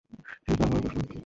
[0.43, 1.11] সেটা তো আমারও প্রশ্ন।